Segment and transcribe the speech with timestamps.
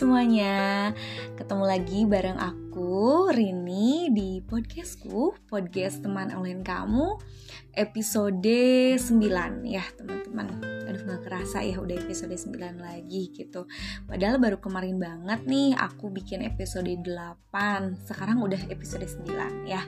[0.00, 0.96] semuanya,
[1.36, 7.20] ketemu lagi bareng aku Rini di podcastku Podcast teman online kamu
[7.76, 9.20] Episode 9
[9.68, 10.56] ya teman-teman
[10.88, 13.68] Aduh gak kerasa ya udah episode 9 lagi gitu.
[14.08, 19.84] Padahal baru kemarin banget nih aku bikin episode 8 Sekarang udah episode 9 ya.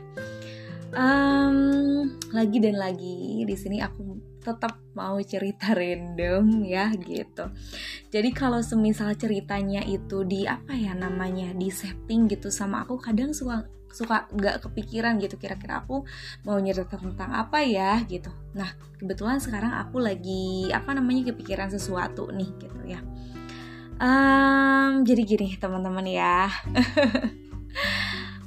[0.92, 4.11] Um, Lagi dan lagi di sini aku
[4.42, 7.48] tetap mau cerita random ya gitu.
[8.10, 13.30] Jadi kalau semisal ceritanya itu di apa ya namanya di setting gitu sama aku kadang
[13.32, 16.08] suka suka nggak kepikiran gitu kira-kira aku
[16.48, 18.32] mau nyerita tentang apa ya gitu.
[18.56, 23.00] Nah kebetulan sekarang aku lagi apa namanya kepikiran sesuatu nih gitu ya.
[24.02, 26.50] Um, jadi gini teman-teman ya.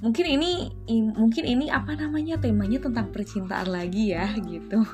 [0.06, 0.70] mungkin ini
[1.18, 4.86] mungkin ini apa namanya temanya tentang percintaan lagi ya gitu.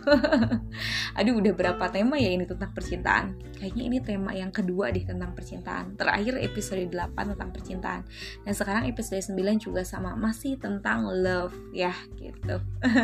[1.20, 3.36] Aduh udah berapa tema ya ini tentang percintaan?
[3.59, 6.00] Kayaknya ini tema yang kedua deh tentang percintaan.
[6.00, 8.08] Terakhir episode 8 tentang percintaan.
[8.48, 12.64] Dan sekarang episode 9 juga sama masih tentang love ya gitu.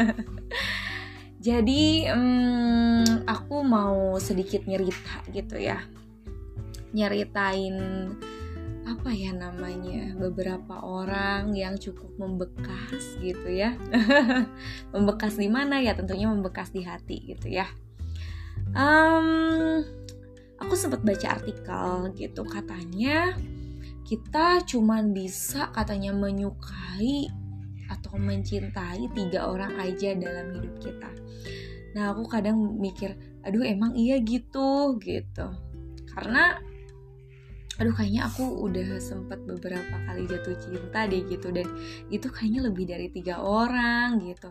[1.47, 5.83] Jadi um, aku mau sedikit nyerita gitu ya.
[6.95, 7.75] Nyeritain
[8.87, 13.75] apa ya namanya beberapa orang yang cukup membekas gitu ya.
[14.95, 15.91] Membekas di mana ya?
[15.91, 17.67] Tentunya membekas di hati gitu ya.
[18.71, 19.83] Um,
[20.55, 23.35] aku sempat baca artikel gitu katanya
[24.07, 27.27] kita cuman bisa katanya menyukai
[27.91, 31.11] atau mencintai tiga orang aja dalam hidup kita.
[31.91, 35.47] Nah aku kadang mikir aduh emang iya gitu gitu.
[36.11, 36.55] Karena
[37.77, 41.53] aduh kayaknya aku udah sempat beberapa kali jatuh cinta deh gitu.
[41.53, 41.67] Dan
[42.09, 44.49] itu kayaknya lebih dari tiga orang gitu.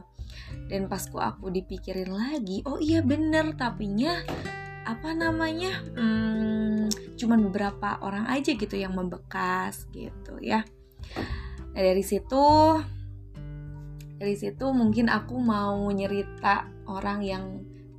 [0.71, 4.23] Dan pas ku aku dipikirin lagi oh iya bener tapinya
[4.87, 10.63] apa namanya hmm, cuman beberapa orang aja gitu yang membekas gitu ya.
[11.75, 12.47] Nah dari situ
[14.17, 17.45] dari situ mungkin aku mau nyerita orang yang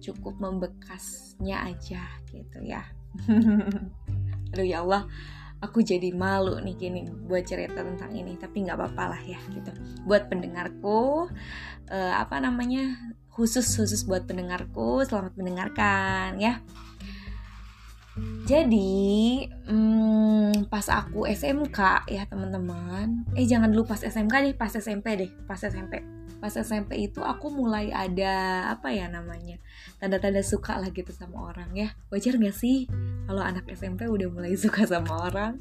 [0.02, 2.86] cukup membekasnya aja gitu ya
[4.54, 5.06] aduh ya Allah
[5.58, 9.72] aku jadi malu nih gini buat cerita tentang ini tapi nggak apa-apa lah ya gitu.
[10.06, 11.30] Buat pendengarku
[11.90, 12.94] uh, apa namanya
[13.34, 16.62] khusus khusus buat pendengarku selamat mendengarkan ya.
[18.50, 23.30] Jadi hmm, pas aku SMK ya teman-teman.
[23.38, 27.50] Eh jangan dulu pas SMK deh pas SMP deh pas SMP pas SMP itu aku
[27.50, 29.58] mulai ada apa ya namanya
[29.98, 31.90] tanda-tanda suka lah gitu sama orang ya.
[32.14, 32.86] Wajar gak sih
[33.26, 35.60] kalau anak SMP udah mulai suka sama orang?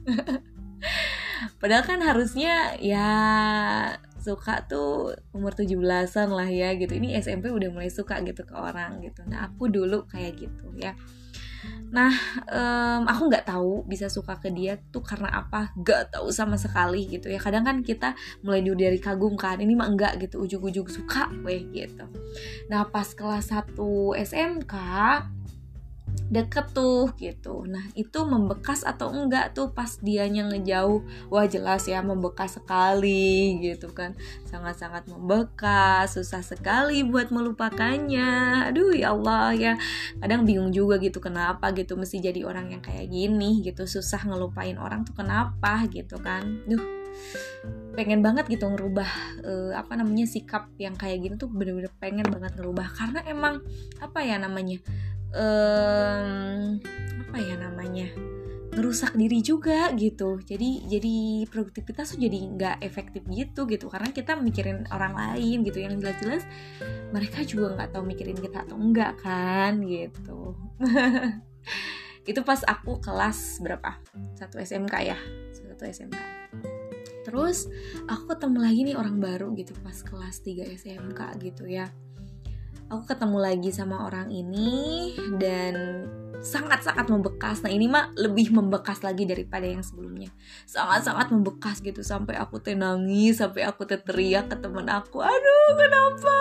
[1.60, 3.08] Padahal kan harusnya ya
[4.20, 6.92] suka tuh umur 17-an lah ya gitu.
[6.96, 9.22] Ini SMP udah mulai suka gitu ke orang gitu.
[9.28, 10.96] Nah aku dulu kayak gitu ya
[11.86, 12.10] Nah,
[12.50, 17.06] um, aku nggak tahu bisa suka ke dia tuh karena apa, gak tahu sama sekali
[17.06, 17.38] gitu ya.
[17.38, 21.62] Kadang kan kita mulai dulu dari kagum kan, ini mah enggak gitu, ujung-ujung suka, weh
[21.70, 22.04] gitu.
[22.68, 23.78] Nah, pas kelas 1
[24.18, 24.74] SMK,
[26.26, 27.62] deket tuh gitu.
[27.66, 31.02] Nah itu membekas atau enggak tuh pas dianya ngejauh?
[31.30, 34.18] Wah jelas ya membekas sekali gitu kan.
[34.46, 38.66] Sangat-sangat membekas susah sekali buat melupakannya.
[38.70, 39.72] Aduh ya Allah ya.
[40.18, 43.86] Kadang bingung juga gitu kenapa gitu mesti jadi orang yang kayak gini gitu.
[43.86, 46.66] Susah ngelupain orang tuh kenapa gitu kan.
[46.66, 46.82] Duh
[47.96, 49.08] pengen banget gitu ngerubah
[49.40, 52.92] uh, apa namanya sikap yang kayak gini tuh bener-bener pengen banget ngerubah.
[52.92, 53.64] Karena emang
[54.02, 54.82] apa ya namanya
[55.34, 56.78] um,
[57.26, 58.08] apa ya namanya?
[58.76, 60.38] Ngerusak diri juga gitu.
[60.44, 61.16] Jadi jadi
[61.48, 63.88] produktivitas tuh jadi nggak efektif gitu gitu.
[63.88, 65.80] Karena kita mikirin orang lain gitu.
[65.80, 66.42] Yang jelas-jelas
[67.10, 70.54] mereka juga nggak tahu mikirin kita atau enggak kan gitu.
[72.30, 73.96] Itu pas aku kelas berapa?
[74.36, 75.18] Satu SMK ya?
[75.56, 76.20] Satu SMK
[77.26, 77.66] terus
[78.06, 81.90] aku ketemu lagi nih orang baru gitu pas kelas 3 SMK gitu ya
[82.86, 85.10] aku ketemu lagi sama orang ini
[85.42, 86.06] dan
[86.42, 87.62] sangat-sangat membekas.
[87.64, 90.32] Nah ini mah lebih membekas lagi daripada yang sebelumnya.
[90.68, 96.38] Sangat-sangat membekas gitu sampai aku tenangis, sampai aku teriak ke teman aku, aduh kenapa,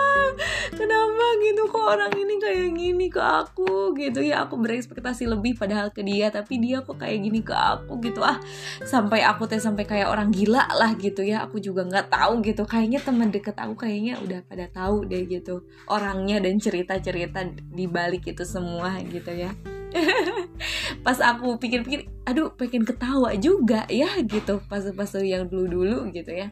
[0.74, 4.46] kenapa gitu kok orang ini kayak gini ke aku gitu ya.
[4.46, 8.38] Aku berekspektasi lebih padahal ke dia, tapi dia kok kayak gini ke aku gitu ah.
[8.82, 11.44] Sampai aku teh sampai kayak orang gila lah gitu ya.
[11.46, 12.62] Aku juga nggak tahu gitu.
[12.66, 18.26] Kayaknya teman deket aku kayaknya udah pada tahu deh gitu orangnya dan cerita-cerita di balik
[18.26, 19.50] itu semua gitu ya.
[21.06, 26.50] pas aku pikir-pikir aduh pengen ketawa juga ya gitu pas pas yang dulu-dulu gitu ya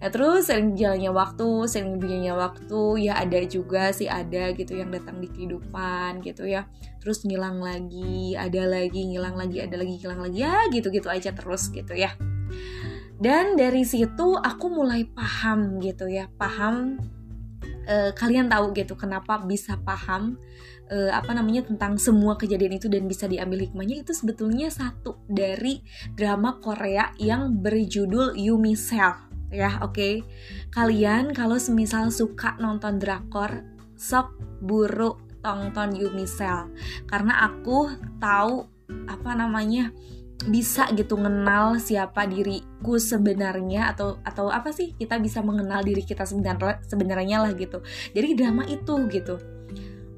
[0.00, 4.88] Nah terus sering jalannya waktu, sering berjalannya waktu, ya ada juga sih ada gitu yang
[4.88, 6.64] datang di kehidupan gitu ya.
[7.04, 11.68] Terus ngilang lagi, ada lagi, ngilang lagi, ada lagi, ngilang lagi, ya gitu-gitu aja terus
[11.68, 12.16] gitu ya.
[13.20, 16.96] Dan dari situ aku mulai paham gitu ya, paham
[17.90, 20.38] uh, kalian tahu gitu kenapa bisa paham
[20.88, 25.82] uh, apa namanya tentang semua kejadian itu dan bisa diambil hikmahnya itu sebetulnya satu dari
[26.14, 30.14] drama Korea yang berjudul Yumi Cell ya oke okay?
[30.70, 33.66] kalian kalau semisal suka nonton drakor
[33.98, 36.70] sok buru tonton Yumi Cell
[37.10, 37.90] karena aku
[38.22, 38.70] tahu
[39.10, 39.90] apa namanya
[40.48, 46.24] bisa gitu mengenal siapa diriku sebenarnya atau atau apa sih kita bisa mengenal diri kita
[46.24, 47.84] sebenarnya sebenarnya lah gitu.
[48.16, 49.36] Jadi drama itu gitu.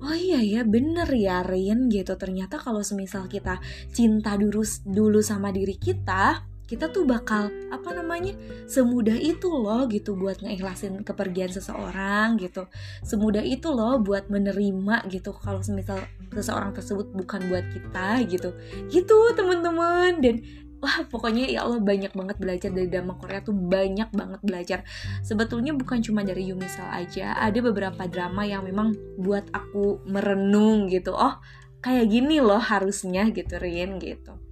[0.02, 2.14] Oh iya ya bener ya Rin gitu.
[2.18, 3.58] Ternyata kalau semisal kita
[3.90, 8.32] cinta dulu dulu sama diri kita kita tuh bakal apa namanya
[8.64, 12.64] semudah itu loh gitu buat ngeikhlasin kepergian seseorang gitu.
[13.04, 16.00] Semudah itu loh buat menerima gitu kalau semisal
[16.32, 18.56] seseorang tersebut bukan buat kita gitu.
[18.88, 20.24] Gitu teman-teman.
[20.24, 20.40] Dan
[20.80, 24.78] wah pokoknya ya Allah banyak banget belajar dari drama Korea tuh banyak banget belajar.
[25.20, 31.12] Sebetulnya bukan cuma dari Yumisal aja ada beberapa drama yang memang buat aku merenung gitu.
[31.12, 31.36] Oh
[31.84, 34.51] kayak gini loh harusnya gitu Rin gitu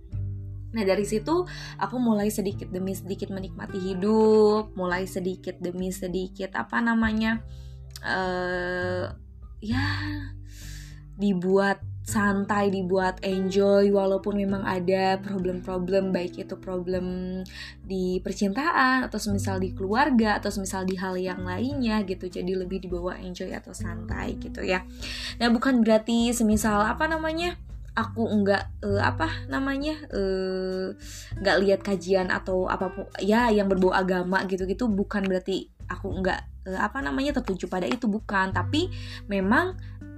[0.70, 1.46] Nah dari situ
[1.78, 7.42] aku mulai sedikit demi sedikit menikmati hidup, mulai sedikit demi sedikit apa namanya,
[8.04, 9.10] uh,
[9.60, 9.84] ya
[11.20, 17.38] dibuat santai, dibuat enjoy walaupun memang ada problem-problem baik itu problem
[17.86, 22.26] di percintaan atau semisal di keluarga atau semisal di hal yang lainnya gitu.
[22.26, 24.82] Jadi lebih dibawa enjoy atau santai gitu ya.
[25.38, 27.54] Nah, bukan berarti semisal apa namanya?
[27.94, 30.94] Aku enggak uh, apa namanya uh,
[31.38, 36.46] nggak lihat kajian atau apa pun ya yang berbau agama gitu-gitu bukan berarti aku enggak
[36.70, 38.54] uh, apa namanya tertuju pada itu bukan.
[38.54, 38.88] Tapi
[39.26, 39.74] memang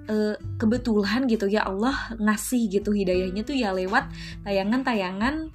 [0.06, 4.12] uh, kebetulan gitu ya Allah ngasih gitu hidayahnya tuh ya lewat
[4.44, 5.48] tayangan-tayangan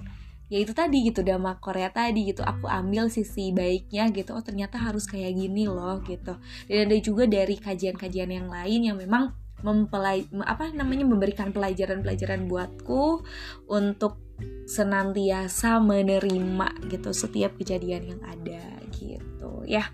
[0.48, 2.42] ya itu tadi gitu drama Korea tadi gitu.
[2.42, 6.36] Aku ambil sisi baiknya gitu oh ternyata harus kayak gini loh gitu.
[6.66, 13.26] Dan ada juga dari kajian-kajian yang lain yang memang mempelai apa namanya memberikan pelajaran-pelajaran buatku
[13.66, 14.22] untuk
[14.70, 18.62] senantiasa menerima gitu setiap kejadian yang ada
[18.94, 19.90] gitu ya.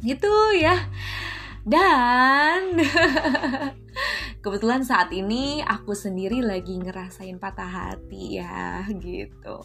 [0.00, 0.76] Gitu ya
[1.64, 2.80] dan
[4.44, 9.60] kebetulan saat ini aku sendiri lagi ngerasain patah hati ya gitu.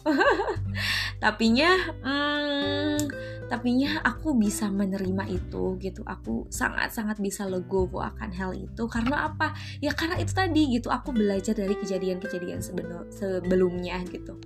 [1.22, 1.72] Tapinya
[2.04, 2.96] hmm,
[3.48, 6.04] tapinya aku bisa menerima itu gitu.
[6.04, 8.84] Aku sangat sangat bisa legowo akan hal itu.
[8.84, 9.56] Karena apa?
[9.80, 10.92] Ya karena itu tadi gitu.
[10.92, 12.60] Aku belajar dari kejadian-kejadian
[13.08, 14.36] sebelumnya gitu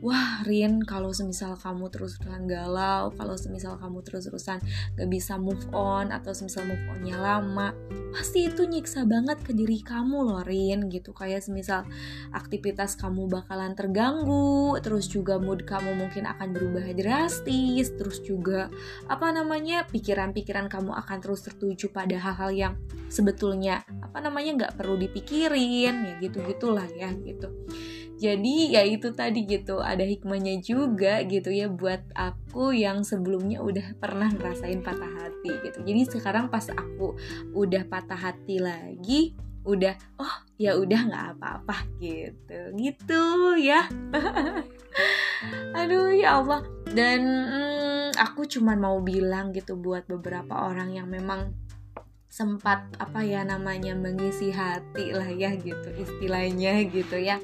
[0.00, 4.58] wah Rin kalau semisal kamu terus-terusan galau kalau semisal kamu terus-terusan
[4.96, 7.76] gak bisa move on atau semisal move onnya lama
[8.10, 11.14] pasti itu nyiksa banget ke diri kamu loh Rin gitu.
[11.14, 11.86] Kayak semisal
[12.34, 18.66] aktivitas kamu bakalan terganggu terus juga mood kamu mungkin akan berubah drastis terus juga
[19.06, 22.74] apa namanya pikiran-pikiran kamu akan terus tertuju pada hal-hal yang
[23.06, 27.50] sebetulnya apa namanya nggak perlu dipikirin ya gitu gitulah ya gitu
[28.20, 33.96] jadi ya itu tadi gitu ada hikmahnya juga gitu ya buat aku yang sebelumnya udah
[33.96, 35.80] pernah ngerasain patah hati gitu.
[35.80, 37.16] Jadi sekarang pas aku
[37.56, 39.32] udah patah hati lagi
[39.64, 42.60] udah oh ya udah nggak apa-apa gitu.
[42.76, 43.22] Gitu
[43.56, 43.88] ya.
[45.80, 46.60] Aduh ya Allah.
[46.92, 51.56] Dan hmm, aku cuman mau bilang gitu buat beberapa orang yang memang
[52.30, 57.42] sempat apa ya namanya mengisi hati lah ya gitu istilahnya gitu ya.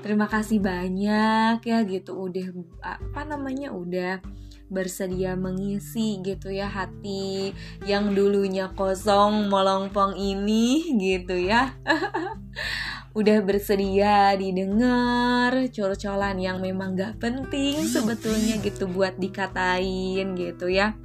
[0.00, 2.16] Terima kasih banyak ya gitu.
[2.16, 2.48] Udah
[2.80, 4.24] apa namanya udah
[4.72, 7.52] bersedia mengisi gitu ya hati
[7.84, 11.76] yang dulunya kosong molongpong ini gitu ya.
[13.12, 20.96] Udah bersedia didengar col-colan yang memang gak penting sebetulnya gitu buat dikatain gitu ya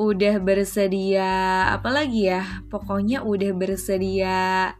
[0.00, 4.72] udah bersedia apalagi ya pokoknya udah bersedia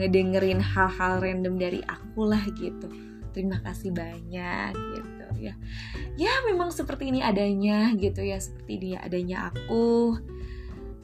[0.00, 2.88] ngedengerin hal-hal random dari aku lah gitu.
[3.36, 5.54] Terima kasih banyak gitu ya.
[6.16, 10.16] Ya memang seperti ini adanya gitu ya seperti ini adanya aku.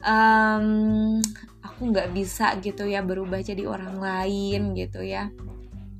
[0.01, 1.19] Um,
[1.61, 5.29] aku nggak bisa gitu ya berubah jadi orang lain gitu ya.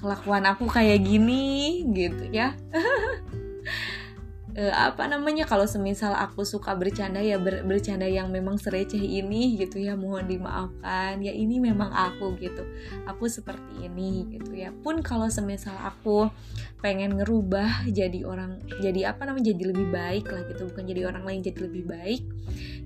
[0.01, 2.55] Kelakuan aku kayak gini gitu ya
[4.55, 9.59] uh, apa namanya kalau semisal aku suka bercanda ya ber, bercanda yang memang sereceh ini
[9.59, 11.21] gitu ya mohon dimaafkan.
[11.21, 12.65] Ya ini memang aku gitu.
[13.05, 14.71] Aku seperti ini gitu ya.
[14.71, 16.31] Pun kalau semisal aku
[16.79, 21.27] pengen ngerubah jadi orang jadi apa namanya jadi lebih baik lah gitu bukan jadi orang
[21.27, 22.23] lain jadi lebih baik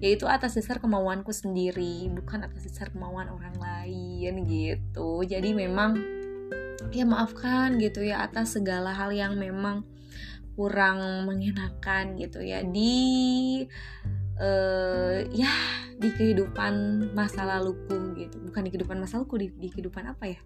[0.01, 5.22] yaitu atas dasar kemauanku sendiri bukan atas dasar kemauan orang lain gitu.
[5.22, 6.01] Jadi memang
[6.91, 9.86] ya maafkan gitu ya atas segala hal yang memang
[10.53, 12.62] kurang mengenakan gitu ya.
[12.65, 12.95] Di
[14.39, 15.51] uh, ya
[15.98, 16.74] di kehidupan
[17.13, 18.38] masa laluku gitu.
[18.41, 20.39] Bukan di kehidupan masa laluku di, di kehidupan apa ya?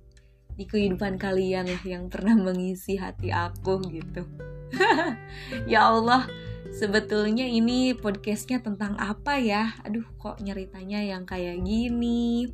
[0.57, 4.25] Di kehidupan kalian lah yang pernah mengisi hati aku gitu.
[5.63, 6.27] Ya Allah
[6.75, 9.71] sebetulnya ini podcastnya tentang apa ya?
[9.87, 12.51] Aduh kok nyeritanya yang kayak gini?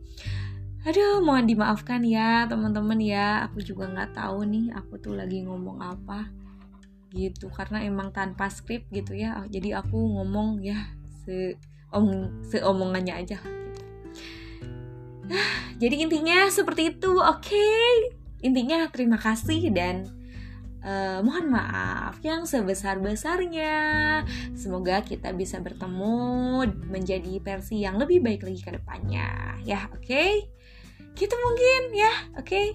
[0.83, 3.47] Aduh mohon dimaafkan ya teman-teman ya.
[3.49, 6.42] Aku juga nggak tahu nih aku tuh lagi ngomong apa
[7.13, 10.89] gitu karena emang tanpa skrip gitu ya jadi aku ngomong ya
[11.23, 11.61] se
[11.93, 13.85] om seomongannya aja gitu.
[15.77, 18.17] jadi intinya seperti itu oke okay?
[18.41, 20.09] intinya terima kasih dan
[20.81, 24.25] uh, mohon maaf yang sebesar besarnya
[24.57, 30.49] semoga kita bisa bertemu menjadi versi yang lebih baik lagi ke depannya ya oke okay?
[31.13, 32.13] Gitu mungkin ya.
[32.37, 32.47] Oke.
[32.49, 32.65] Okay?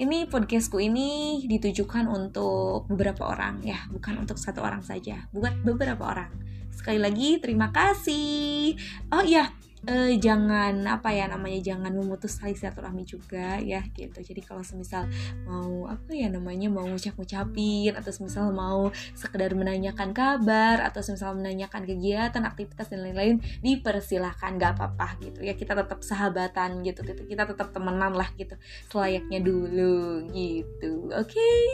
[0.00, 3.84] ini podcastku ini ditujukan untuk beberapa orang ya.
[3.92, 6.32] Bukan untuk satu orang saja buat beberapa orang.
[6.72, 8.80] Sekali lagi terima kasih.
[9.12, 9.52] Oh iya
[9.88, 14.20] uh, jangan apa ya namanya jangan memutus tali silaturahmi juga ya gitu.
[14.20, 15.08] Jadi kalau semisal
[15.46, 21.86] mau apa ya namanya mau ngucap-ngucapin atau semisal mau sekedar menanyakan kabar atau semisal menanyakan
[21.86, 25.40] kegiatan aktivitas dan lain-lain dipersilahkan gak apa-apa gitu.
[25.44, 27.00] Ya kita tetap sahabatan gitu.
[27.04, 28.58] Kita tetap temenan lah gitu.
[28.90, 31.08] Selayaknya dulu gitu.
[31.14, 31.38] Oke?
[31.38, 31.64] Okay?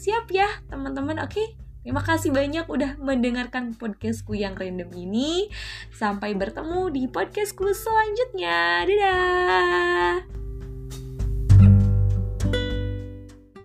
[0.00, 1.34] siap ya teman-teman oke?
[1.36, 1.69] okay?
[1.80, 5.48] Terima kasih banyak udah mendengarkan podcastku yang random ini.
[5.96, 8.84] Sampai bertemu di podcastku selanjutnya.
[8.84, 10.39] Dadah!